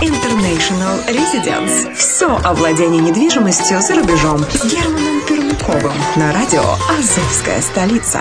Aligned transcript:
International 0.00 1.04
Residence. 1.08 1.94
Все 1.94 2.28
о 2.28 2.54
владении 2.54 3.00
недвижимостью 3.00 3.80
за 3.80 3.96
рубежом 3.96 4.38
с 4.38 4.64
Германом 4.64 5.20
Пермяковым 5.26 5.92
на 6.16 6.32
радио 6.32 6.62
«Азовская 6.88 7.60
столица». 7.60 8.20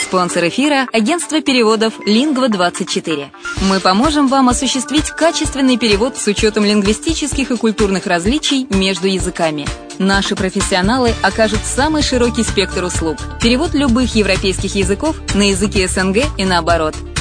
Спонсор 0.00 0.46
эфира– 0.46 0.86
агентство 0.92 1.40
переводов 1.40 1.94
«Лингва-24». 2.06 3.26
Мы 3.68 3.80
поможем 3.80 4.28
вам 4.28 4.48
осуществить 4.48 5.10
качественный 5.10 5.76
перевод 5.76 6.16
с 6.16 6.26
учетом 6.28 6.64
лингвистических 6.64 7.50
и 7.50 7.56
культурных 7.56 8.06
различий 8.06 8.68
между 8.70 9.08
языками. 9.08 9.66
Наши 9.98 10.36
профессионалы 10.36 11.14
окажут 11.22 11.60
самый 11.64 12.02
широкий 12.02 12.44
спектр 12.44 12.84
услуг. 12.84 13.16
Перевод 13.42 13.74
любых 13.74 14.14
европейских 14.14 14.76
языков 14.76 15.16
на 15.34 15.50
языки 15.50 15.84
СНГ 15.84 16.18
и 16.38 16.44
наоборот. 16.44 16.94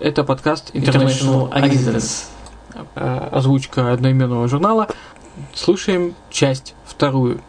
это 0.00 0.24
подкаст 0.24 0.70
International 0.74 1.52
Agents. 1.52 2.26
Э, 2.94 3.28
озвучка 3.32 3.92
одноименного 3.92 4.48
журнала. 4.48 4.88
Слушаем 5.54 6.14
часть 6.30 6.74
вторую. 6.84 7.40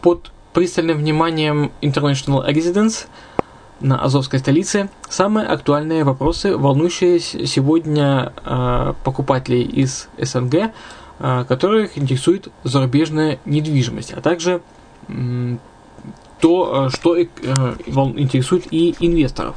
Под 0.00 0.30
пристальным 0.52 0.98
вниманием 0.98 1.72
International 1.80 2.48
Residence 2.48 3.06
на 3.80 4.02
Азовской 4.02 4.38
столице 4.38 4.88
самые 5.08 5.46
актуальные 5.46 6.04
вопросы, 6.04 6.56
волнующие 6.56 7.20
сегодня 7.20 8.32
э, 8.44 8.94
покупателей 9.04 9.62
из 9.62 10.08
СНГ, 10.18 10.72
э, 11.18 11.44
которых 11.48 11.98
интересует 11.98 12.48
зарубежная 12.64 13.38
недвижимость, 13.44 14.12
а 14.12 14.20
также 14.20 14.62
то, 16.40 16.86
э, 16.86 16.90
что 16.90 17.16
э, 17.16 17.26
интересует 17.26 18.66
и 18.70 18.94
инвесторов. 19.00 19.56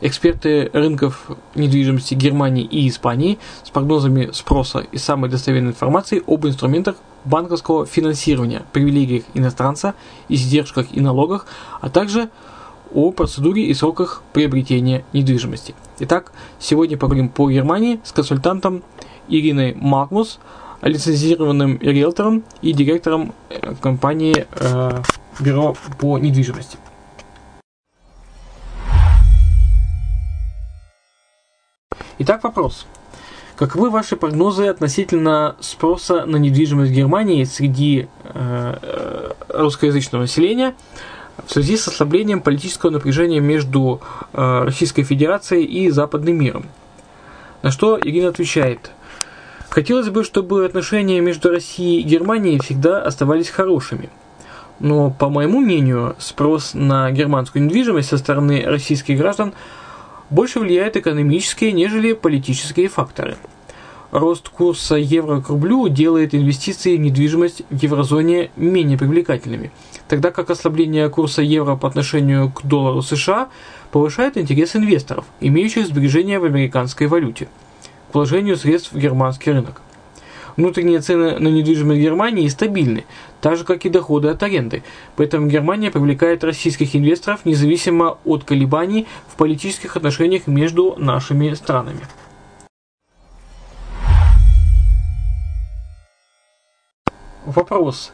Эксперты 0.00 0.70
рынков 0.72 1.30
недвижимости 1.54 2.14
Германии 2.14 2.64
и 2.64 2.86
Испании 2.88 3.38
с 3.64 3.70
прогнозами 3.70 4.30
спроса 4.32 4.80
и 4.92 4.98
самой 4.98 5.30
достоверной 5.30 5.70
информацией 5.70 6.22
об 6.26 6.46
инструментах 6.46 6.96
банковского 7.24 7.86
финансирования, 7.86 8.62
привилегиях 8.72 9.24
иностранца, 9.34 9.94
издержках 10.28 10.88
и 10.92 11.00
налогах, 11.00 11.46
а 11.80 11.88
также 11.88 12.28
о 12.94 13.10
процедуре 13.10 13.64
и 13.64 13.74
сроках 13.74 14.22
приобретения 14.32 15.04
недвижимости. 15.12 15.74
Итак, 15.98 16.32
сегодня 16.58 16.96
поговорим 16.96 17.28
по 17.30 17.50
Германии 17.50 18.00
с 18.04 18.12
консультантом 18.12 18.82
Ириной 19.28 19.74
Магнус, 19.74 20.38
лицензированным 20.82 21.78
риэлтором 21.80 22.44
и 22.62 22.72
директором 22.72 23.34
э, 23.48 23.74
компании 23.80 24.46
э, 24.52 25.02
бюро 25.40 25.76
по 25.98 26.18
недвижимости. 26.18 26.78
Итак, 32.18 32.44
вопрос. 32.44 32.86
Каковы 33.56 33.90
ваши 33.90 34.16
прогнозы 34.16 34.66
относительно 34.66 35.56
спроса 35.60 36.26
на 36.26 36.36
недвижимость 36.36 36.92
Германии 36.92 37.44
среди 37.44 38.08
э, 38.24 38.78
э, 38.82 39.32
русскоязычного 39.48 40.22
населения 40.22 40.74
в 41.46 41.52
связи 41.52 41.76
с 41.76 41.88
ослаблением 41.88 42.40
политического 42.40 42.90
напряжения 42.90 43.40
между 43.40 44.00
э, 44.32 44.62
Российской 44.64 45.04
Федерацией 45.04 45.64
и 45.64 45.90
западным 45.90 46.38
миром? 46.38 46.66
На 47.62 47.70
что 47.70 47.98
Ирина 47.98 48.28
отвечает. 48.28 48.90
Хотелось 49.68 50.08
бы, 50.08 50.24
чтобы 50.24 50.64
отношения 50.64 51.20
между 51.20 51.50
Россией 51.50 52.00
и 52.00 52.04
Германией 52.04 52.58
всегда 52.58 53.02
оставались 53.02 53.50
хорошими– 53.50 54.10
но, 54.78 55.10
по 55.10 55.28
моему 55.28 55.60
мнению, 55.60 56.16
спрос 56.18 56.72
на 56.74 57.10
германскую 57.10 57.64
недвижимость 57.64 58.08
со 58.08 58.18
стороны 58.18 58.62
российских 58.64 59.18
граждан 59.18 59.52
больше 60.30 60.60
влияет 60.60 60.96
экономические, 60.96 61.72
нежели 61.72 62.12
политические 62.12 62.88
факторы. 62.88 63.36
Рост 64.12 64.48
курса 64.48 64.94
евро 64.94 65.40
к 65.40 65.48
рублю 65.48 65.88
делает 65.88 66.34
инвестиции 66.34 66.96
в 66.96 67.00
недвижимость 67.00 67.62
в 67.70 67.82
еврозоне 67.82 68.50
менее 68.56 68.96
привлекательными, 68.96 69.72
тогда 70.08 70.30
как 70.30 70.50
ослабление 70.50 71.08
курса 71.10 71.42
евро 71.42 71.76
по 71.76 71.88
отношению 71.88 72.50
к 72.50 72.62
доллару 72.64 73.02
США 73.02 73.48
повышает 73.90 74.38
интерес 74.38 74.76
инвесторов, 74.76 75.24
имеющих 75.40 75.86
сбережения 75.86 76.38
в 76.38 76.44
американской 76.44 77.08
валюте, 77.08 77.48
к 78.10 78.14
вложению 78.14 78.56
средств 78.56 78.92
в 78.92 78.98
германский 78.98 79.50
рынок. 79.50 79.82
Внутренние 80.56 81.00
цены 81.00 81.38
на 81.38 81.48
недвижимость 81.48 82.00
Германии 82.00 82.48
стабильны, 82.48 83.04
так 83.42 83.56
же 83.56 83.64
как 83.64 83.84
и 83.84 83.90
доходы 83.90 84.28
от 84.28 84.42
аренды. 84.42 84.82
Поэтому 85.16 85.48
Германия 85.48 85.90
привлекает 85.90 86.44
российских 86.44 86.96
инвесторов 86.96 87.44
независимо 87.44 88.18
от 88.24 88.44
колебаний 88.44 89.06
в 89.28 89.36
политических 89.36 89.96
отношениях 89.96 90.46
между 90.46 90.94
нашими 90.96 91.52
странами. 91.52 92.00
Вопрос. 97.44 98.12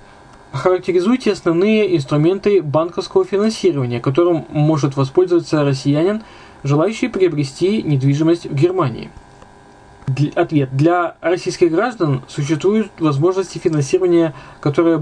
Характеризуйте 0.53 1.33
основные 1.33 1.97
инструменты 1.97 2.61
банковского 2.61 3.25
финансирования, 3.25 4.01
которым 4.01 4.47
может 4.51 4.97
воспользоваться 4.97 5.65
россиянин, 5.65 6.23
желающий 6.65 7.09
приобрести 7.09 7.83
недвижимость 7.83 8.47
в 8.47 8.55
Германии. 8.55 9.11
Ответ. 10.35 10.71
Для 10.73 11.15
российских 11.21 11.71
граждан 11.71 12.23
существуют 12.27 12.91
возможности 12.99 13.59
финансирования, 13.59 14.35
которые, 14.61 14.99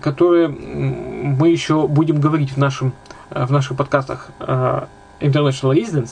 которые 0.00 0.48
мы 0.48 1.48
еще 1.48 1.86
будем 1.88 2.20
говорить 2.20 2.52
в 2.52 2.58
нашем 2.58 2.92
э, 3.30 3.46
в 3.46 3.50
наших 3.50 3.76
подкастах 3.76 4.28
э, 4.40 4.82
International 5.20 5.74
Residence, 5.74 6.10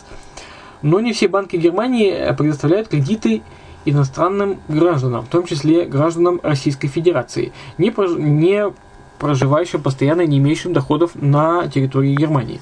но 0.83 1.01
не 1.01 1.13
все 1.13 1.29
банки 1.29 1.57
Германии 1.57 2.35
предоставляют 2.37 2.89
кредиты 2.89 3.43
иностранным 3.85 4.59
гражданам, 4.69 5.25
в 5.25 5.29
том 5.29 5.45
числе 5.45 5.85
гражданам 5.85 6.41
Российской 6.43 6.89
Федерации, 6.89 7.53
не, 7.79 7.91
прож... 7.91 8.11
не 8.17 8.73
проживающим 9.19 9.83
постоянно, 9.83 10.27
не 10.27 10.39
имеющим 10.39 10.73
доходов 10.73 11.13
на 11.15 11.69
территории 11.69 12.15
Германии. 12.15 12.61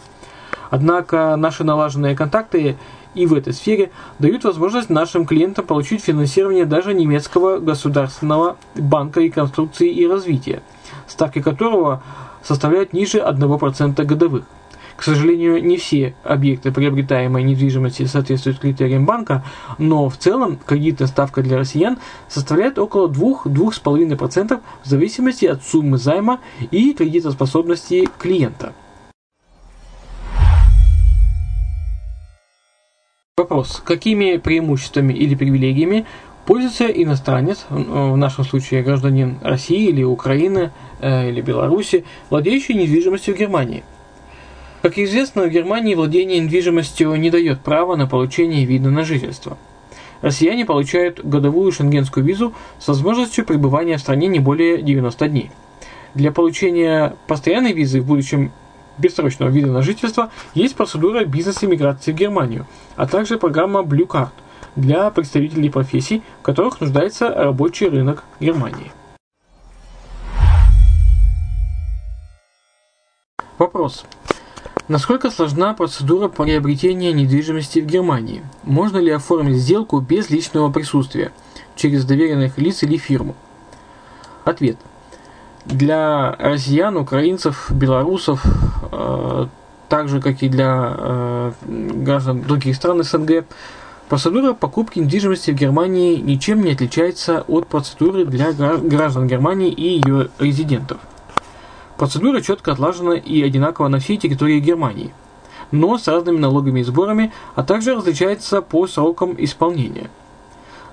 Однако 0.70 1.37
наши 1.37 1.64
налаженные 1.64 2.16
контакты 2.16 2.76
и 3.14 3.26
в 3.26 3.34
этой 3.34 3.52
сфере 3.52 3.90
дают 4.19 4.44
возможность 4.44 4.90
нашим 4.90 5.26
клиентам 5.26 5.66
получить 5.66 6.02
финансирование 6.02 6.64
даже 6.64 6.94
немецкого 6.94 7.58
государственного 7.58 8.56
банка 8.75 9.20
реконструкции 9.20 9.90
и 9.90 10.06
развития, 10.06 10.62
ставки 11.06 11.40
которого 11.40 12.02
составляют 12.43 12.93
ниже 12.93 13.19
1% 13.19 14.05
годовых. 14.05 14.44
К 14.96 15.02
сожалению, 15.02 15.64
не 15.64 15.76
все 15.76 16.14
объекты 16.22 16.70
приобретаемой 16.70 17.43
недвижимости 17.43 18.05
соответствуют 18.05 18.61
критериям 18.61 19.06
банка, 19.06 19.44
но 19.78 20.08
в 20.08 20.16
целом 20.16 20.56
кредитная 20.64 21.08
ставка 21.08 21.43
для 21.43 21.58
россиян 21.58 21.99
составляет 22.28 22.78
около 22.78 23.08
2-2,5% 23.08 24.61
в 24.84 24.88
зависимости 24.88 25.46
от 25.46 25.64
суммы 25.64 25.99
займа 25.99 26.38
и 26.70 26.93
кредитоспособности 26.93 28.08
клиента. 28.19 28.72
Вопрос. 33.37 33.83
Какими 33.85 34.37
преимуществами 34.37 35.13
или 35.13 35.35
привилегиями 35.35 36.07
пользуется 36.47 36.87
иностранец, 36.87 37.67
в 37.69 38.17
нашем 38.17 38.45
случае 38.45 38.85
гражданин 38.85 39.39
России 39.43 39.89
или 39.89 40.05
Украины 40.05 40.71
э, 41.01 41.31
или 41.31 41.41
Беларуси, 41.41 42.05
владеющий 42.31 42.77
недвижимостью 42.77 43.35
в 43.35 43.39
Германии? 43.39 43.83
Как 44.83 44.99
известно, 44.99 45.43
в 45.43 45.51
Германии 45.51 45.97
владение 45.97 46.39
недвижимостью 46.39 47.13
не 47.17 47.29
дает 47.29 47.61
права 47.61 47.97
на 47.97 48.07
получение 48.07 48.67
вида 48.67 48.91
на 48.91 49.03
жительство. 49.03 49.59
Россияне 50.21 50.65
получают 50.65 51.19
годовую 51.25 51.73
шенгенскую 51.73 52.25
визу 52.25 52.55
с 52.79 52.87
возможностью 52.87 53.45
пребывания 53.45 53.97
в 53.97 54.01
стране 54.01 54.29
не 54.29 54.39
более 54.39 54.81
90 54.81 55.29
дней. 55.29 55.51
Для 56.15 56.31
получения 56.31 57.17
постоянной 57.27 57.73
визы 57.73 58.01
в 58.01 58.07
будущем 58.07 58.53
бессрочного 58.99 59.50
вида 59.50 59.69
на 59.69 59.82
жительство 59.82 60.31
есть 60.55 60.76
процедура 60.76 61.25
бизнес-иммиграции 61.25 62.12
в 62.12 62.17
Германию, 62.17 62.67
а 62.96 63.06
также 63.06 63.38
программа 63.38 63.81
Blue 63.81 64.06
Card 64.06 64.31
для 64.76 65.11
представителей 65.11 65.70
профессий, 65.70 66.23
в 66.41 66.43
которых 66.43 66.81
нуждается 66.81 67.29
рабочий 67.29 67.88
рынок 67.88 68.25
Германии. 68.41 68.93
Вопрос. 73.58 74.05
Насколько 74.88 75.31
сложна 75.31 75.73
процедура 75.73 76.29
приобретения 76.29 77.12
недвижимости 77.12 77.79
в 77.79 77.87
Германии? 77.87 78.43
Можно 78.64 78.99
ли 78.99 79.11
оформить 79.11 79.56
сделку 79.56 80.00
без 80.00 80.29
личного 80.29 80.70
присутствия, 80.70 81.32
через 81.75 82.05
доверенных 82.05 82.58
лиц 82.58 82.82
или 82.82 82.97
фирму? 82.97 83.35
Ответ– 84.44 84.76
для 85.64 86.32
россиян, 86.38 86.96
украинцев, 86.96 87.70
белорусов, 87.70 88.44
э, 88.93 89.46
так 89.88 90.08
же 90.08 90.20
как 90.20 90.43
и 90.43 90.49
для 90.49 90.94
э, 90.96 91.52
граждан 91.66 92.43
других 92.43 92.76
стран 92.76 93.02
СНГ, 93.02 93.44
процедура 94.08 94.52
покупки 94.52 94.99
недвижимости 94.99 95.50
в 95.50 95.55
Германии 95.55 96.16
ничем 96.16 96.62
не 96.62 96.72
отличается 96.72 97.44
от 97.49 97.66
процедуры 97.66 98.25
для 98.25 98.52
граждан 98.52 99.26
Германии 99.26 99.70
и 99.70 100.00
ее 100.00 100.28
резидентов. 100.38 100.99
Процедура 101.96 102.40
четко 102.40 102.72
отлажена 102.72 103.14
и 103.14 103.43
одинакова 103.43 103.88
на 103.88 104.00
всей 104.00 104.16
территории 104.16 104.61
Германии, 104.61 105.14
но 105.70 105.96
с 105.96 106.08
разными 106.08 106.38
налогами 106.38 106.81
и 106.81 106.84
сборами, 106.84 107.32
а 107.55 107.62
также 107.62 107.94
различается 107.94 108.61
по 108.62 108.87
срокам 108.87 109.34
исполнения– 109.38 110.11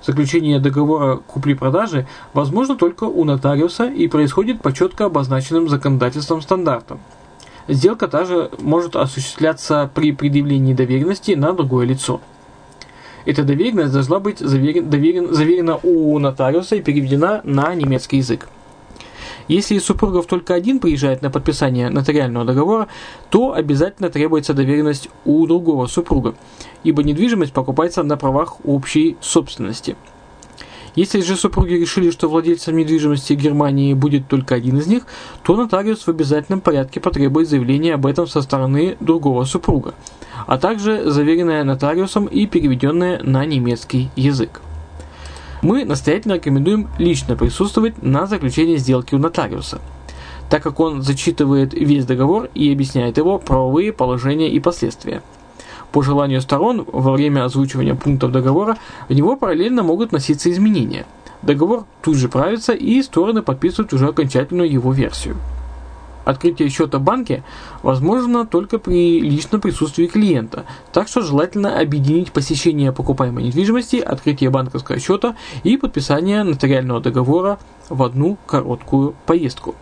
Заключение 0.04 0.58
договора 0.58 1.16
купли-продажи 1.16 2.06
возможно 2.34 2.76
только 2.76 3.04
у 3.04 3.24
нотариуса 3.24 3.84
и 3.84 4.08
происходит 4.08 4.60
по 4.60 4.72
четко 4.72 5.04
обозначенным 5.04 5.68
законодательством 5.68 6.42
стандартам. 6.42 7.00
Сделка 7.68 8.08
также 8.08 8.50
может 8.58 8.96
осуществляться 8.96 9.88
при 9.94 10.10
предъявлении 10.10 10.74
доверенности 10.74 11.32
на 11.32 11.52
другое 11.52 11.86
лицо. 11.86 12.20
Эта 13.24 13.44
доверенность 13.44 13.92
должна 13.92 14.18
быть 14.18 14.40
заверен, 14.40 15.32
заверена 15.32 15.78
у 15.84 16.18
нотариуса 16.18 16.74
и 16.74 16.82
переведена 16.82 17.40
на 17.44 17.72
немецкий 17.72 18.16
язык. 18.16 18.48
Если 19.48 19.76
из 19.76 19.84
супругов 19.84 20.26
только 20.26 20.54
один 20.54 20.78
приезжает 20.78 21.22
на 21.22 21.30
подписание 21.30 21.90
нотариального 21.90 22.44
договора, 22.44 22.88
то 23.30 23.52
обязательно 23.52 24.08
требуется 24.08 24.54
доверенность 24.54 25.08
у 25.24 25.46
другого 25.46 25.86
супруга, 25.86 26.34
ибо 26.84 27.02
недвижимость 27.02 27.52
покупается 27.52 28.02
на 28.02 28.16
правах 28.16 28.56
общей 28.64 29.16
собственности. 29.20 29.96
Если 30.94 31.22
же 31.22 31.36
супруги 31.36 31.72
решили, 31.72 32.10
что 32.10 32.28
владельцем 32.28 32.76
недвижимости 32.76 33.32
Германии 33.32 33.94
будет 33.94 34.28
только 34.28 34.54
один 34.54 34.76
из 34.76 34.86
них, 34.86 35.06
то 35.42 35.56
нотариус 35.56 36.06
в 36.06 36.08
обязательном 36.08 36.60
порядке 36.60 37.00
потребует 37.00 37.48
заявления 37.48 37.94
об 37.94 38.04
этом 38.04 38.26
со 38.26 38.42
стороны 38.42 38.96
другого 39.00 39.44
супруга, 39.44 39.94
а 40.46 40.58
также 40.58 41.10
заверенное 41.10 41.64
нотариусом 41.64 42.26
и 42.26 42.46
переведенное 42.46 43.22
на 43.22 43.46
немецкий 43.46 44.10
язык. 44.16 44.60
Мы 45.62 45.84
настоятельно 45.84 46.34
рекомендуем 46.34 46.88
лично 46.98 47.36
присутствовать 47.36 48.02
на 48.02 48.26
заключении 48.26 48.76
сделки 48.76 49.14
у 49.14 49.18
нотариуса, 49.18 49.80
так 50.50 50.60
как 50.60 50.80
он 50.80 51.02
зачитывает 51.02 51.72
весь 51.72 52.04
договор 52.04 52.50
и 52.52 52.72
объясняет 52.72 53.16
его 53.16 53.38
правовые 53.38 53.92
положения 53.92 54.50
и 54.50 54.58
последствия. 54.58 55.22
По 55.92 56.02
желанию 56.02 56.40
сторон, 56.40 56.84
во 56.90 57.12
время 57.12 57.44
озвучивания 57.44 57.94
пунктов 57.94 58.32
договора, 58.32 58.76
в 59.08 59.12
него 59.12 59.36
параллельно 59.36 59.84
могут 59.84 60.10
носиться 60.10 60.50
изменения. 60.50 61.06
Договор 61.42 61.84
тут 62.02 62.16
же 62.16 62.28
правится 62.28 62.72
и 62.72 63.00
стороны 63.00 63.42
подписывают 63.42 63.92
уже 63.92 64.08
окончательную 64.08 64.70
его 64.70 64.92
версию. 64.92 65.36
Открытие 66.24 66.68
счета 66.68 66.98
в 66.98 67.02
банке 67.02 67.42
возможно 67.82 68.46
только 68.46 68.78
при 68.78 69.20
личном 69.20 69.60
присутствии 69.60 70.06
клиента, 70.06 70.64
так 70.92 71.08
что 71.08 71.22
желательно 71.22 71.80
объединить 71.80 72.32
посещение 72.32 72.92
покупаемой 72.92 73.44
недвижимости, 73.44 73.96
открытие 73.96 74.50
банковского 74.50 74.98
счета 74.98 75.36
и 75.64 75.76
подписание 75.76 76.42
нотариального 76.44 77.00
договора 77.00 77.58
в 77.88 78.02
одну 78.02 78.38
короткую 78.46 79.14
поездку. 79.26 79.74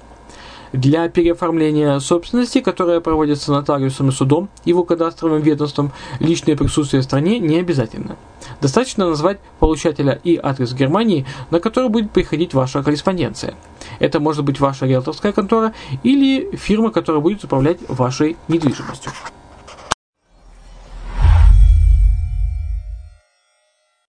Для 0.72 1.08
переоформления 1.08 1.98
собственности, 1.98 2.60
которая 2.60 3.00
проводится 3.00 3.50
нотариусом 3.50 4.10
и 4.10 4.12
судом, 4.12 4.48
его 4.64 4.84
кадастровым 4.84 5.42
ведомством, 5.42 5.90
личное 6.20 6.56
присутствие 6.56 7.02
в 7.02 7.04
стране 7.04 7.40
не 7.40 7.58
обязательно. 7.58 8.16
Достаточно 8.60 9.08
назвать 9.08 9.40
получателя 9.58 10.20
и 10.22 10.38
адрес 10.40 10.72
Германии, 10.72 11.26
на 11.50 11.58
который 11.58 11.88
будет 11.88 12.12
приходить 12.12 12.54
ваша 12.54 12.84
корреспонденция. 12.84 13.54
Это 13.98 14.20
может 14.20 14.44
быть 14.44 14.60
ваша 14.60 14.86
риэлторская 14.86 15.32
контора 15.32 15.74
или 16.04 16.54
фирма, 16.56 16.92
которая 16.92 17.20
будет 17.20 17.42
управлять 17.42 17.78
вашей 17.88 18.36
недвижимостью. 18.46 19.12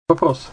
Вопрос. 0.10 0.50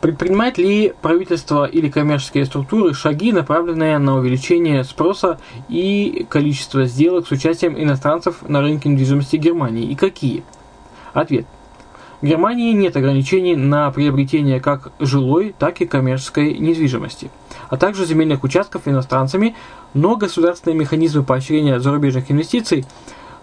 Предпринимает 0.00 0.58
ли 0.58 0.94
правительство 1.02 1.64
или 1.64 1.90
коммерческие 1.90 2.44
структуры 2.44 2.94
шаги, 2.94 3.32
направленные 3.32 3.98
на 3.98 4.16
увеличение 4.16 4.84
спроса 4.84 5.40
и 5.68 6.24
количества 6.28 6.84
сделок 6.86 7.26
с 7.26 7.32
участием 7.32 7.76
иностранцев 7.76 8.48
на 8.48 8.60
рынке 8.60 8.88
недвижимости 8.88 9.36
Германии 9.36 9.90
и 9.90 9.96
какие? 9.96 10.44
Ответ. 11.14 11.46
В 12.20 12.26
Германии 12.26 12.72
нет 12.72 12.96
ограничений 12.96 13.56
на 13.56 13.90
приобретение 13.90 14.60
как 14.60 14.92
жилой, 15.00 15.54
так 15.58 15.80
и 15.80 15.86
коммерческой 15.86 16.54
недвижимости, 16.58 17.30
а 17.68 17.76
также 17.76 18.06
земельных 18.06 18.44
участков 18.44 18.86
иностранцами, 18.86 19.56
но 19.94 20.16
государственные 20.16 20.78
механизмы 20.78 21.24
поощрения 21.24 21.80
зарубежных 21.80 22.30
инвестиций 22.30 22.86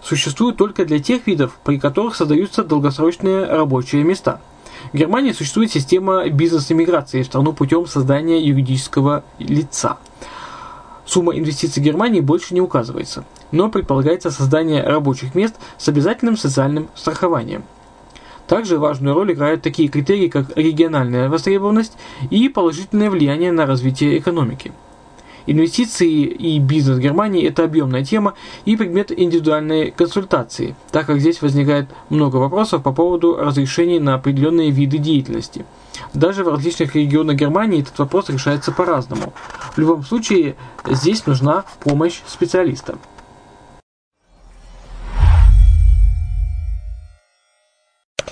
существуют 0.02 0.56
только 0.56 0.86
для 0.86 1.00
тех 1.00 1.26
видов, 1.26 1.58
при 1.64 1.78
которых 1.78 2.16
создаются 2.16 2.64
долгосрочные 2.64 3.44
рабочие 3.44 4.04
места– 4.04 4.40
в 4.92 4.96
Германии 4.96 5.32
существует 5.32 5.70
система 5.70 6.28
бизнес-иммиграции 6.28 7.22
в 7.22 7.26
страну 7.26 7.52
путем 7.52 7.86
создания 7.86 8.40
юридического 8.40 9.24
лица. 9.38 9.98
Сумма 11.04 11.36
инвестиций 11.36 11.82
Германии 11.82 12.20
больше 12.20 12.54
не 12.54 12.60
указывается, 12.60 13.24
но 13.52 13.70
предполагается 13.70 14.30
создание 14.30 14.82
рабочих 14.82 15.34
мест 15.34 15.54
с 15.78 15.88
обязательным 15.88 16.36
социальным 16.36 16.88
страхованием. 16.94 17.64
Также 18.48 18.78
важную 18.78 19.14
роль 19.14 19.32
играют 19.32 19.62
такие 19.62 19.88
критерии, 19.88 20.28
как 20.28 20.56
региональная 20.56 21.28
востребованность 21.28 21.96
и 22.30 22.48
положительное 22.48 23.10
влияние 23.10 23.52
на 23.52 23.66
развитие 23.66 24.18
экономики– 24.18 24.72
Инвестиции 25.46 26.24
и 26.24 26.58
бизнес 26.58 26.98
Германии– 26.98 27.46
это 27.48 27.62
объемная 27.64 28.04
тема 28.04 28.34
и 28.64 28.76
предмет 28.76 29.12
индивидуальной 29.16 29.92
консультации, 29.92 30.74
так 30.90 31.06
как 31.06 31.20
здесь 31.20 31.40
возникает 31.40 31.88
много 32.08 32.36
вопросов 32.36 32.82
по 32.82 32.92
поводу 32.92 33.36
разрешений 33.36 34.00
на 34.00 34.14
определенные 34.14 34.70
виды 34.70 34.98
деятельности. 34.98 35.64
Даже 36.14 36.42
в 36.42 36.48
различных 36.48 36.96
регионах 36.96 37.36
Германии 37.36 37.80
этот 37.80 37.96
вопрос 37.98 38.28
решается 38.28 38.72
по-разному. 38.72 39.32
В 39.74 39.78
любом 39.78 40.02
случае, 40.02 40.56
здесь 40.84 41.26
нужна 41.26 41.64
помощь 41.80 42.22
специалиста. 42.26 42.98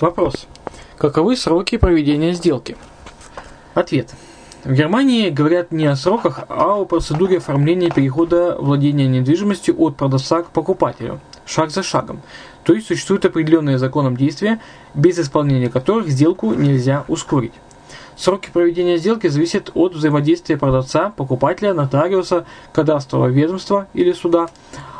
Вопрос. 0.01 0.47
Каковы 0.97 1.37
сроки 1.37 1.77
проведения 1.77 2.33
сделки? 2.33 2.75
Ответ. 3.73 4.13
В 4.65 4.73
Германии 4.73 5.29
говорят 5.29 5.71
не 5.71 5.85
о 5.85 5.95
сроках, 5.95 6.39
а 6.49 6.81
о 6.81 6.85
процедуре 6.85 7.37
оформления 7.37 7.91
перехода 7.91 8.57
владения 8.59 9.05
недвижимостью 9.07 9.75
от 9.79 9.95
продавца 9.95 10.41
к 10.41 10.47
покупателю, 10.47 11.19
шаг 11.45 11.69
за 11.69 11.83
шагом. 11.83 12.19
То 12.63 12.73
есть 12.73 12.87
существуют 12.87 13.25
определенные 13.25 13.77
законом 13.77 14.17
действия, 14.17 14.59
без 14.95 15.19
исполнения 15.19 15.69
которых 15.69 16.07
сделку 16.07 16.55
нельзя 16.55 17.05
ускорить. 17.07 17.53
Сроки 18.15 18.49
проведения 18.51 18.97
сделки 18.97 19.27
зависят 19.27 19.69
от 19.75 19.93
взаимодействия 19.93 20.57
продавца, 20.57 21.13
покупателя, 21.15 21.75
нотариуса, 21.75 22.47
кадастрового 22.73 23.27
ведомства 23.27 23.85
или 23.93 24.13
суда, 24.13 24.49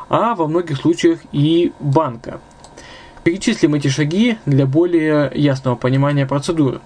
а 0.09 0.35
во 0.35 0.45
многих 0.45 0.77
случаях 0.77 1.21
и 1.31 1.73
банка. 1.79 2.39
Перечислим 3.23 3.73
эти 3.73 3.87
шаги 3.87 4.37
для 4.45 4.67
более 4.67 5.31
ясного 5.33 5.75
понимания 5.75 6.27
процедуры. 6.27 6.81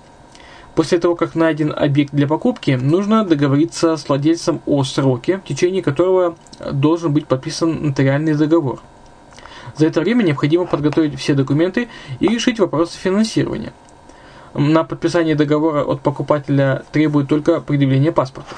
После 0.75 0.97
того, 0.99 1.15
как 1.15 1.35
найден 1.35 1.73
объект 1.75 2.13
для 2.13 2.27
покупки, 2.27 2.71
нужно 2.71 3.25
договориться 3.25 3.97
с 3.97 4.07
владельцем 4.07 4.61
о 4.65 4.83
сроке, 4.83 5.37
в 5.37 5.47
течение 5.47 5.81
которого 5.81 6.35
должен 6.71 7.13
быть 7.13 7.27
подписан 7.27 7.87
нотариальный 7.87 8.35
договор. 8.35 8.79
За 9.75 9.87
это 9.87 10.01
время 10.01 10.23
необходимо 10.23 10.65
подготовить 10.65 11.19
все 11.19 11.33
документы 11.33 11.89
и 12.19 12.27
решить 12.27 12.59
вопросы 12.59 12.97
финансирования– 12.97 13.73
на 14.53 14.83
подписание 14.83 15.35
договора 15.35 15.83
от 15.83 16.01
покупателя 16.01 16.83
требует 16.91 17.27
только 17.27 17.61
предъявления 17.61 18.11
паспорта. 18.11 18.55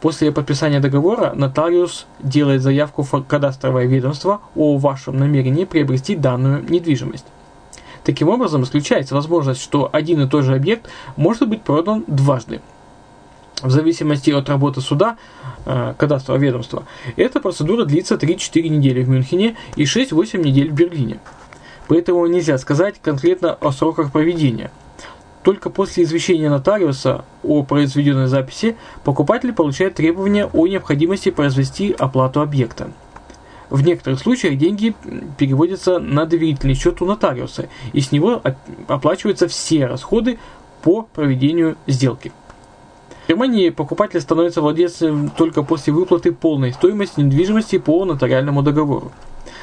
После 0.00 0.32
подписания 0.32 0.80
договора 0.80 1.32
нотариус 1.34 2.06
делает 2.20 2.62
заявку 2.62 3.02
в 3.02 3.22
кадастровое 3.24 3.86
ведомство 3.86 4.40
о 4.54 4.78
вашем 4.78 5.18
намерении 5.18 5.64
приобрести 5.64 6.14
данную 6.14 6.64
недвижимость. 6.68 7.26
Таким 8.08 8.30
образом, 8.30 8.62
исключается 8.62 9.14
возможность, 9.14 9.60
что 9.60 9.90
один 9.92 10.22
и 10.22 10.26
тот 10.26 10.42
же 10.42 10.54
объект 10.54 10.88
может 11.16 11.46
быть 11.46 11.60
продан 11.60 12.04
дважды. 12.06 12.62
В 13.60 13.70
зависимости 13.70 14.30
от 14.30 14.48
работы 14.48 14.80
суда, 14.80 15.18
э, 15.66 15.92
кадастрового 15.98 16.40
ведомства, 16.40 16.84
эта 17.16 17.38
процедура 17.38 17.84
длится 17.84 18.16
3-4 18.16 18.66
недели 18.70 19.02
в 19.02 19.10
Мюнхене 19.10 19.56
и 19.76 19.84
6-8 19.84 20.42
недель 20.42 20.70
в 20.70 20.74
Берлине. 20.74 21.18
Поэтому 21.86 22.26
нельзя 22.26 22.56
сказать 22.56 22.94
конкретно 23.02 23.52
о 23.52 23.72
сроках 23.72 24.10
проведения– 24.10 24.70
только 25.48 25.70
после 25.70 26.04
извещения 26.04 26.50
нотариуса 26.50 27.24
о 27.42 27.62
произведенной 27.62 28.26
записи 28.26 28.76
покупатель 29.04 29.54
получает 29.54 29.94
требование 29.94 30.46
о 30.46 30.66
необходимости 30.66 31.30
произвести 31.30 31.94
оплату 31.98 32.42
объекта. 32.42 32.90
В 33.70 33.82
некоторых 33.82 34.18
случаях 34.18 34.56
деньги 34.56 34.94
переводятся 35.36 35.98
на 35.98 36.24
доверительный 36.24 36.74
счет 36.74 37.02
у 37.02 37.04
нотариуса, 37.04 37.68
и 37.92 38.00
с 38.00 38.12
него 38.12 38.42
оплачиваются 38.86 39.46
все 39.46 39.86
расходы 39.86 40.38
по 40.82 41.02
проведению 41.02 41.76
сделки. 41.86 42.32
В 43.24 43.28
Германии 43.28 43.68
покупатель 43.68 44.22
становится 44.22 44.62
владельцем 44.62 45.28
только 45.28 45.62
после 45.62 45.92
выплаты 45.92 46.32
полной 46.32 46.72
стоимости 46.72 47.20
недвижимости 47.20 47.76
по 47.76 48.06
нотариальному 48.06 48.62
договору. 48.62 49.12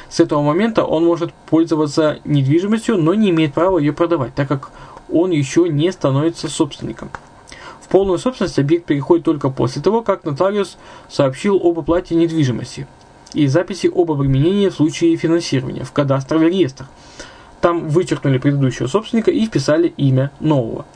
С 0.08 0.20
этого 0.20 0.40
момента 0.40 0.84
он 0.84 1.04
может 1.04 1.34
пользоваться 1.34 2.20
недвижимостью, 2.24 2.96
но 2.96 3.12
не 3.14 3.30
имеет 3.30 3.54
права 3.54 3.78
ее 3.78 3.92
продавать, 3.92 4.36
так 4.36 4.46
как 4.46 4.70
он 5.12 5.32
еще 5.32 5.68
не 5.68 5.90
становится 5.90 6.48
собственником. 6.48 7.10
В 7.80 7.88
полную 7.88 8.18
собственность 8.18 8.58
объект 8.60 8.86
переходит 8.86 9.24
только 9.24 9.50
после 9.50 9.82
того, 9.82 10.02
как 10.02 10.24
нотариус 10.24 10.78
сообщил 11.08 11.56
об 11.56 11.80
оплате 11.80 12.14
недвижимости 12.14 12.86
и 13.36 13.46
записи 13.46 13.90
об 13.94 14.10
обременении 14.10 14.68
в 14.68 14.74
случае 14.74 15.16
финансирования 15.16 15.84
в 15.84 15.92
кадастровый 15.92 16.48
реестр. 16.50 16.86
Там 17.60 17.88
вычеркнули 17.88 18.38
предыдущего 18.38 18.86
собственника 18.86 19.30
и 19.30 19.46
вписали 19.46 19.92
имя 19.96 20.30
нового. 20.40 20.86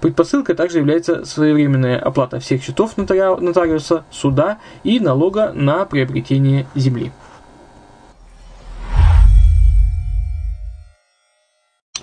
Предпосылкой 0.00 0.54
также 0.54 0.78
является 0.78 1.24
своевременная 1.24 1.98
оплата 1.98 2.40
всех 2.40 2.62
счетов 2.62 2.96
нотариуса, 2.96 4.04
суда 4.10 4.58
и 4.82 5.00
налога 5.00 5.52
на 5.52 5.84
приобретение 5.84 6.66
земли. 6.74 7.12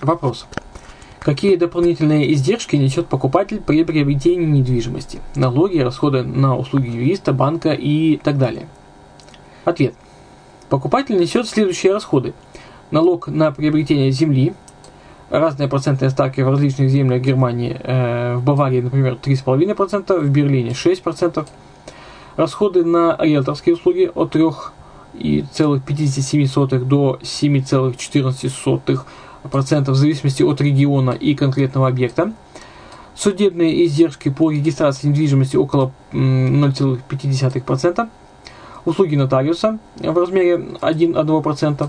Вопрос. 0.00 0.46
Какие 1.20 1.54
дополнительные 1.54 2.32
издержки 2.32 2.74
несет 2.74 3.06
покупатель 3.06 3.60
при 3.60 3.84
приобретении 3.84 4.46
недвижимости? 4.46 5.20
Налоги, 5.36 5.78
расходы 5.78 6.24
на 6.24 6.56
услуги 6.56 6.88
юриста, 6.88 7.32
банка 7.32 7.70
и 7.72 8.16
так 8.16 8.38
далее. 8.38 8.66
Ответ. 9.64 9.94
Покупатель 10.68 11.18
несет 11.18 11.48
следующие 11.48 11.92
расходы. 11.92 12.34
Налог 12.90 13.28
на 13.28 13.52
приобретение 13.52 14.10
земли, 14.10 14.54
разные 15.30 15.68
процентные 15.68 16.10
ставки 16.10 16.40
в 16.40 16.48
различных 16.48 16.90
землях 16.90 17.22
Германии, 17.22 17.80
э, 17.82 18.34
в 18.36 18.44
Баварии, 18.44 18.80
например, 18.80 19.16
3,5%, 19.16 20.18
в 20.18 20.28
Берлине 20.30 20.74
6%. 20.74 21.46
Расходы 22.36 22.84
на 22.84 23.16
риэлторские 23.18 23.76
услуги 23.76 24.10
от 24.14 24.34
3,57 24.34 26.84
до 26.84 27.18
7,14% 27.22 29.06
процентов 29.50 29.96
в 29.96 29.98
зависимости 29.98 30.42
от 30.42 30.60
региона 30.60 31.10
и 31.10 31.34
конкретного 31.34 31.88
объекта. 31.88 32.32
Судебные 33.14 33.84
издержки 33.84 34.30
по 34.30 34.50
регистрации 34.50 35.08
недвижимости 35.08 35.56
около 35.56 35.92
0,5%. 36.12 38.08
Услуги 38.84 39.16
нотариуса 39.16 39.78
в 39.96 40.18
размере 40.18 40.54
1,1%. 40.54 41.88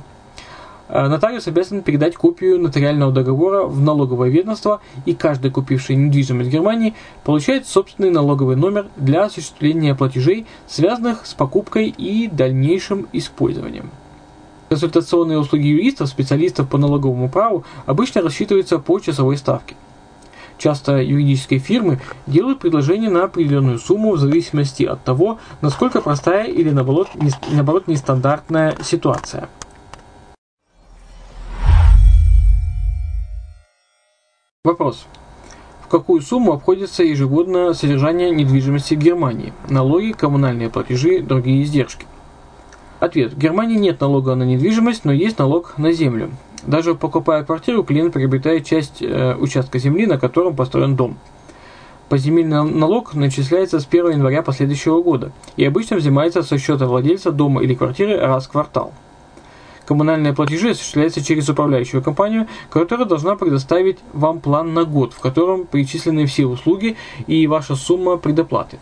Э, 0.90 1.08
нотариус 1.08 1.48
обязан 1.48 1.82
передать 1.82 2.16
копию 2.16 2.60
нотариального 2.60 3.12
договора 3.12 3.64
в 3.64 3.80
налоговое 3.80 4.30
ведомство, 4.30 4.80
и 5.06 5.16
каждый 5.16 5.50
купивший 5.50 5.96
недвижимость 5.96 6.50
в 6.50 6.52
Германии 6.52 6.94
получает 7.24 7.68
собственный 7.68 8.12
налоговый 8.12 8.56
номер 8.56 8.88
для 8.96 9.24
осуществления 9.24 9.96
платежей, 9.96 10.46
связанных 10.68 11.26
с 11.26 11.34
покупкой 11.34 11.88
и 11.88 12.28
дальнейшим 12.28 13.08
использованием. 13.12 13.90
Консультационные 14.70 15.40
услуги 15.40 15.68
юристов, 15.68 16.10
специалистов 16.10 16.70
по 16.70 16.78
налоговому 16.78 17.30
праву 17.30 17.64
обычно 17.86 18.22
рассчитываются 18.22 18.78
по 18.78 19.00
часовой 19.00 19.38
ставке. 19.38 19.76
Часто 20.58 21.02
юридические 21.02 21.60
фирмы 21.60 22.00
делают 22.28 22.60
предложение 22.60 23.10
на 23.10 23.24
определенную 23.24 23.80
сумму 23.80 24.12
в 24.12 24.18
зависимости 24.18 24.84
от 24.84 25.04
того, 25.04 25.40
насколько 25.62 26.02
простая 26.02 26.46
или 26.46 26.70
наоборот, 26.70 27.10
наоборот 27.52 27.88
нестандартная 27.88 28.78
ситуация. 28.82 29.50
Вопрос. 34.64 35.06
В 35.82 35.90
какую 35.90 36.22
сумму 36.22 36.54
обходится 36.54 37.04
ежегодно 37.04 37.74
содержание 37.74 38.32
недвижимости 38.32 38.96
в 38.96 39.00
Германии? 39.00 39.52
Налоги, 39.70 40.14
коммунальные 40.14 40.70
платежи, 40.70 41.22
другие 41.22 41.64
издержки. 41.64 42.06
Ответ. 43.02 43.34
В 43.34 43.38
Германии 43.38 43.76
нет 43.76 44.00
налога 44.00 44.36
на 44.36 44.44
недвижимость, 44.44 45.04
но 45.04 45.12
есть 45.12 45.38
налог 45.38 45.78
на 45.78 45.92
землю. 45.92 46.32
Даже 46.66 46.96
покупая 46.96 47.44
квартиру, 47.44 47.84
клиент 47.84 48.14
приобретает 48.14 48.66
часть 48.66 49.02
э, 49.02 49.36
участка 49.36 49.80
земли, 49.80 50.06
на 50.06 50.18
котором 50.18 50.56
построен 50.56 50.96
дом. 50.96 51.18
Поземельный 52.08 52.64
налог 52.64 53.16
начисляется 53.16 53.80
с 53.80 53.88
1 53.88 54.12
января 54.12 54.44
последующего 54.44 55.02
года 55.02 55.32
и 55.58 55.66
обычно 55.66 55.98
взимается 55.98 56.42
со 56.44 56.58
счета 56.58 56.86
владельца 56.86 57.32
дома 57.32 57.64
или 57.64 57.74
квартиры 57.74 58.18
раз 58.18 58.46
в 58.46 58.52
квартал. 58.52 58.94
Коммунальные 59.86 60.34
платежи 60.34 60.70
осуществляются 60.70 61.22
через 61.22 61.50
управляющую 61.50 62.02
компанию, 62.02 62.48
которая 62.70 63.06
должна 63.06 63.36
предоставить 63.36 63.98
вам 64.14 64.40
план 64.40 64.74
на 64.74 64.86
год, 64.86 65.14
в 65.14 65.20
котором 65.20 65.66
перечислены 65.66 66.26
все 66.26 66.46
услуги 66.46 66.96
и 67.28 67.46
ваша 67.48 67.76
сумма 67.76 68.16
предоплаты. 68.16 68.80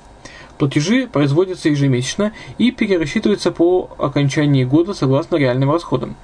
Платежи 0.59 1.07
производятся 1.07 1.69
ежемесячно 1.69 2.33
и 2.59 2.69
перерасчитываются 2.69 3.51
по 3.51 3.89
окончании 3.97 4.63
года 4.63 4.93
согласно 4.93 5.37
реальным 5.37 5.71
расходам. 5.71 6.15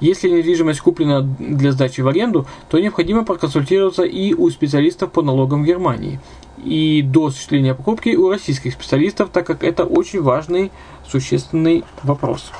Если 0.00 0.28
недвижимость 0.28 0.80
куплена 0.80 1.20
для 1.20 1.72
сдачи 1.72 2.00
в 2.00 2.08
аренду, 2.08 2.46
то 2.68 2.78
необходимо 2.78 3.24
проконсультироваться 3.24 4.04
и 4.04 4.34
у 4.34 4.50
специалистов 4.50 5.12
по 5.12 5.22
налогам 5.22 5.64
Германии, 5.64 6.20
и 6.64 7.02
до 7.02 7.26
осуществления 7.26 7.74
покупки 7.74 8.14
у 8.16 8.30
российских 8.30 8.74
специалистов, 8.74 9.30
так 9.32 9.46
как 9.46 9.64
это 9.64 9.84
очень 9.84 10.22
важный, 10.22 10.70
существенный 11.06 11.84
вопрос. 12.02 12.52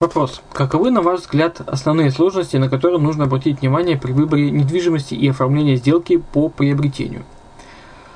Вопрос. 0.00 0.42
Каковы, 0.52 0.92
на 0.92 1.02
ваш 1.02 1.22
взгляд, 1.22 1.60
основные 1.60 2.12
сложности, 2.12 2.56
на 2.56 2.68
которые 2.68 3.00
нужно 3.00 3.24
обратить 3.24 3.60
внимание 3.60 3.98
при 3.98 4.12
выборе 4.12 4.50
недвижимости 4.50 5.14
и 5.14 5.28
оформлении 5.28 5.74
сделки 5.74 6.18
по 6.18 6.48
приобретению? 6.48 7.24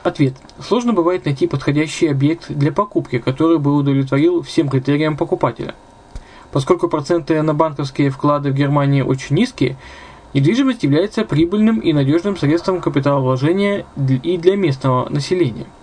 Ответ. 0.03 0.35
Сложно 0.61 0.93
бывает 0.93 1.25
найти 1.25 1.47
подходящий 1.47 2.09
объект 2.09 2.51
для 2.51 2.73
покупки, 2.73 3.19
который 3.19 3.59
бы 3.59 3.75
удовлетворил 3.75 4.43
всем 4.43 4.69
критериям 4.69 5.17
покупателя. 5.17 5.75
Поскольку 6.51 6.89
проценты 6.89 7.41
на 7.43 7.55
банковские 7.55 8.11
вклады 8.11 8.51
в 8.51 8.55
Германии 8.55 9.03
очень 9.03 9.37
низкие, 9.37 9.77
недвижимость 10.35 10.83
является 10.83 11.25
прибыльным 11.25 11.79
и 11.79 11.93
надежным 11.93 12.37
средством 12.37 12.81
капиталовложения 12.81 13.87
и 13.97 14.37
для 14.37 14.57
местного 14.57 15.09
населения– 15.09 15.67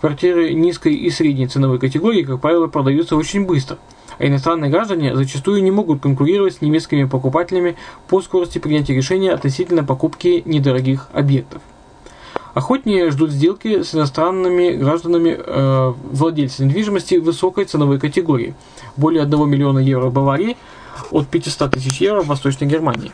Квартиры 0.00 0.52
низкой 0.52 0.94
и 0.94 1.08
средней 1.08 1.46
ценовой 1.46 1.78
категории, 1.78 2.22
как 2.22 2.42
правило, 2.42 2.66
продаются 2.66 3.16
очень 3.16 3.46
быстро– 3.46 3.78
а 4.18 4.26
иностранные 4.26 4.70
граждане 4.70 5.14
зачастую 5.14 5.62
не 5.62 5.70
могут 5.70 6.00
конкурировать 6.00 6.54
с 6.54 6.60
немецкими 6.62 7.04
покупателями 7.04 7.76
по 8.08 8.22
скорости 8.22 8.58
принятия 8.58 8.94
решения 8.94 9.32
относительно 9.32 9.84
покупки 9.84 10.42
недорогих 10.46 11.08
объектов. 11.12 11.60
Охотнее 12.56 13.10
ждут 13.10 13.32
сделки 13.32 13.82
с 13.82 13.94
иностранными 13.94 14.70
гражданами 14.70 15.36
э, 15.36 15.92
владельцев 16.10 16.60
недвижимости 16.60 17.16
высокой 17.16 17.66
ценовой 17.66 18.00
категории, 18.00 18.54
более 18.96 19.24
1 19.24 19.46
миллиона 19.46 19.78
евро 19.78 20.06
в 20.06 20.14
Баварии, 20.14 20.56
от 21.10 21.28
500 21.28 21.72
тысяч 21.72 22.00
евро 22.00 22.22
в 22.22 22.28
Восточной 22.28 22.66
Германии. 22.66 23.12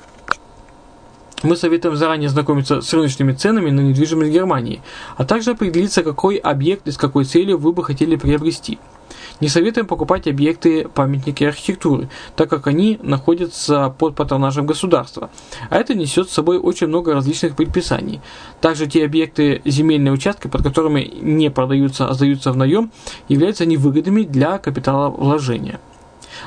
Мы 1.42 1.56
советуем 1.56 1.96
заранее 1.96 2.28
знакомиться 2.28 2.82
с 2.82 2.92
рыночными 2.92 3.32
ценами 3.32 3.70
на 3.70 3.80
недвижимость 3.80 4.30
Германии, 4.30 4.80
а 5.16 5.24
также 5.24 5.50
определиться, 5.50 6.04
какой 6.04 6.36
объект 6.36 6.86
и 6.86 6.92
с 6.92 6.96
какой 6.96 7.24
целью 7.24 7.58
вы 7.58 7.72
бы 7.72 7.82
хотели 7.82 8.14
приобрести– 8.14 8.78
не 9.40 9.48
советуем 9.48 9.86
покупать 9.86 10.26
объекты 10.26 10.88
памятники 10.88 11.44
архитектуры, 11.44 12.08
так 12.36 12.50
как 12.50 12.66
они 12.66 12.98
находятся 13.02 13.94
под 13.98 14.14
патронажем 14.14 14.66
государства, 14.66 15.30
а 15.70 15.76
это 15.76 15.94
несет 15.94 16.30
с 16.30 16.32
собой 16.32 16.58
очень 16.58 16.86
много 16.86 17.14
различных 17.14 17.56
предписаний. 17.56 18.20
Также 18.60 18.86
те 18.86 19.04
объекты 19.04 19.62
земельные 19.64 20.12
участки, 20.12 20.48
под 20.48 20.62
которыми 20.62 21.12
не 21.20 21.50
продаются, 21.50 22.08
а 22.08 22.14
сдаются 22.14 22.52
в 22.52 22.56
наем, 22.56 22.90
являются 23.28 23.66
невыгодными 23.66 24.22
для 24.22 24.58
капитала 24.58 25.08
вложения. 25.10 25.80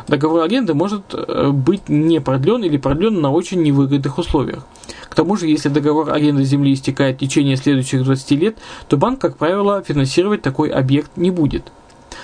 Договор 0.07 0.43
аренды 0.43 0.73
может 0.73 1.13
э, 1.13 1.49
быть 1.51 1.89
не 1.89 2.19
продлен 2.19 2.63
или 2.63 2.77
продлен 2.77 3.21
на 3.21 3.31
очень 3.31 3.61
невыгодных 3.61 4.17
условиях. 4.17 4.65
К 5.09 5.15
тому 5.15 5.37
же, 5.37 5.47
если 5.47 5.69
договор 5.69 6.11
аренды 6.11 6.43
земли 6.43 6.73
истекает 6.73 7.17
в 7.17 7.19
течение 7.19 7.55
следующих 7.55 8.03
20 8.03 8.31
лет, 8.31 8.57
то 8.87 8.97
банк, 8.97 9.21
как 9.21 9.37
правило, 9.37 9.81
финансировать 9.81 10.41
такой 10.41 10.69
объект 10.69 11.11
не 11.15 11.31
будет. 11.31 11.71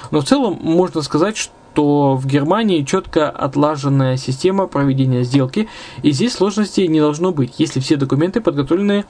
Но 0.09 0.21
в 0.21 0.25
целом 0.25 0.57
можно 0.61 1.01
сказать, 1.01 1.37
что 1.37 2.15
в 2.15 2.25
Германии 2.25 2.83
четко 2.83 3.29
отлаженная 3.29 4.17
система 4.17 4.67
проведения 4.67 5.23
сделки, 5.23 5.69
и 6.01 6.11
здесь 6.11 6.33
сложностей 6.33 6.87
не 6.87 6.99
должно 6.99 7.31
быть, 7.31 7.55
если 7.59 7.79
все 7.79 7.95
документы 7.95 8.41
подготовлены 8.41 9.05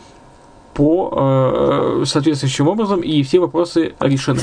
по 0.73 2.01
э, 2.01 2.03
соответствующим 2.05 2.67
образом 2.67 3.01
и 3.01 3.23
все 3.23 3.39
вопросы 3.39 3.93
решены. 3.99 4.41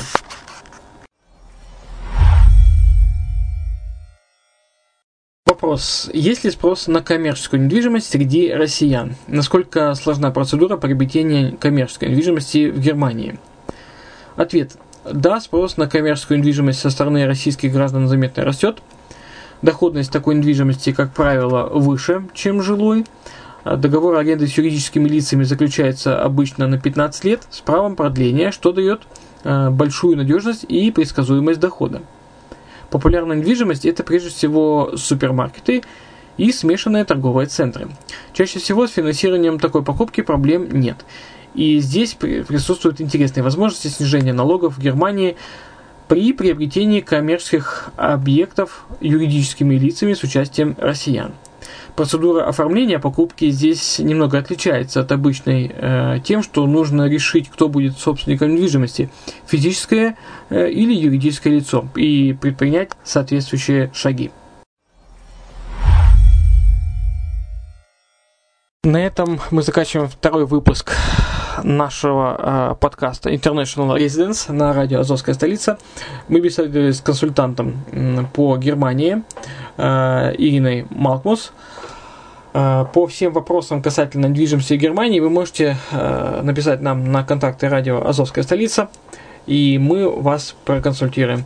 Вопрос. 5.45 6.09
Есть 6.13 6.45
ли 6.45 6.51
спрос 6.51 6.87
на 6.87 7.01
коммерческую 7.01 7.63
недвижимость 7.63 8.09
среди 8.09 8.53
россиян? 8.53 9.15
Насколько 9.27 9.93
сложна 9.95 10.31
процедура 10.31 10.77
приобретения 10.77 11.51
коммерческой 11.51 12.09
недвижимости 12.09 12.69
в 12.69 12.79
Германии? 12.79 13.39
Ответ. 14.37 14.77
Да, 15.05 15.39
спрос 15.39 15.77
на 15.77 15.87
коммерческую 15.87 16.39
недвижимость 16.39 16.79
со 16.79 16.89
стороны 16.89 17.25
российских 17.25 17.71
граждан 17.71 18.07
заметно 18.07 18.43
растет. 18.43 18.79
Доходность 19.61 20.11
такой 20.11 20.35
недвижимости, 20.35 20.91
как 20.91 21.13
правило, 21.13 21.69
выше, 21.71 22.25
чем 22.33 22.61
жилой. 22.61 23.05
Договор 23.63 24.15
аренды 24.15 24.47
с 24.47 24.57
юридическими 24.57 25.07
лицами 25.07 25.43
заключается 25.43 26.21
обычно 26.21 26.67
на 26.67 26.77
15 26.77 27.23
лет 27.23 27.43
с 27.49 27.61
правом 27.61 27.95
продления, 27.95 28.51
что 28.51 28.71
дает 28.71 29.01
э, 29.43 29.69
большую 29.69 30.17
надежность 30.17 30.65
и 30.67 30.91
предсказуемость 30.91 31.59
дохода. 31.59 32.01
Популярная 32.89 33.37
недвижимость– 33.37 33.85
это 33.85 34.03
прежде 34.03 34.29
всего 34.29 34.93
супермаркеты 34.95 35.83
и 36.37 36.51
смешанные 36.51 37.05
торговые 37.05 37.47
центры. 37.47 37.89
Чаще 38.33 38.59
всего 38.59 38.87
с 38.87 38.91
финансированием 38.91 39.59
такой 39.59 39.83
покупки 39.83 40.21
проблем 40.21 40.67
нет– 40.77 40.97
и 41.55 41.79
здесь 41.79 42.13
присутствуют 42.13 43.01
интересные 43.01 43.43
возможности 43.43 43.87
снижения 43.87 44.33
налогов 44.33 44.77
в 44.77 44.81
Германии 44.81 45.35
при 46.07 46.33
приобретении 46.33 47.01
коммерческих 47.01 47.91
объектов 47.95 48.85
юридическими 48.99 49.75
лицами 49.75 50.13
с 50.13 50.23
участием 50.23 50.75
россиян. 50.79 51.33
Процедура 51.95 52.47
оформления 52.47 52.97
покупки 52.97 53.49
здесь 53.51 53.99
немного 53.99 54.37
отличается 54.37 55.01
от 55.01 55.11
обычной 55.11 55.71
э, 55.71 56.19
тем, 56.23 56.41
что 56.41 56.65
нужно 56.65 57.07
решить, 57.09 57.49
кто 57.49 57.67
будет 57.67 57.97
собственником 57.97 58.55
недвижимости, 58.55 59.09
физическое 59.45 60.15
э, 60.49 60.69
или 60.71 60.93
юридическое 60.93 61.53
лицо, 61.53 61.87
и 61.95 62.35
предпринять 62.39 62.91
соответствующие 63.03 63.91
шаги. 63.93 64.31
На 68.83 69.05
этом 69.05 69.41
мы 69.51 69.61
заканчиваем 69.61 70.07
второй 70.07 70.45
выпуск 70.45 70.93
нашего 71.63 72.71
э, 72.71 72.75
подкаста 72.79 73.29
International 73.29 73.97
Residence 73.97 74.51
на 74.51 74.73
радио 74.73 74.99
Азовская 74.99 75.35
столица. 75.35 75.77
Мы 76.27 76.39
беседовали 76.39 76.91
с 76.91 77.01
консультантом 77.01 77.83
по 78.33 78.57
Германии 78.57 79.23
э, 79.77 80.35
Ириной 80.37 80.87
Малкмус. 80.89 81.53
Э, 82.53 82.85
по 82.93 83.07
всем 83.07 83.33
вопросам 83.33 83.81
касательно 83.81 84.27
недвижимости 84.27 84.73
Германии 84.73 85.19
вы 85.19 85.29
можете 85.29 85.77
написать 86.41 86.81
нам 86.81 87.11
на 87.11 87.23
контакты 87.23 87.69
радио 87.69 88.05
Азовская 88.05 88.43
столица, 88.43 88.89
и 89.45 89.77
мы 89.79 90.09
вас 90.09 90.55
проконсультируем. 90.65 91.45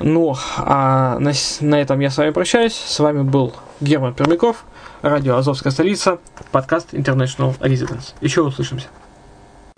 Ну, 0.00 0.36
а 0.58 1.18
на, 1.18 1.32
на 1.60 1.80
этом 1.80 2.00
я 2.00 2.10
с 2.10 2.18
вами 2.18 2.30
прощаюсь. 2.30 2.74
С 2.74 2.98
вами 2.98 3.22
был 3.22 3.54
Герман 3.80 4.14
Пермяков, 4.14 4.64
радио 5.02 5.36
Азовская 5.36 5.72
столица, 5.72 6.18
подкаст 6.52 6.94
International 6.94 7.58
Residence. 7.60 8.14
Еще 8.20 8.42
услышимся. 8.42 8.88